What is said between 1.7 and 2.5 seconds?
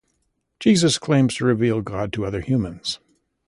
God to other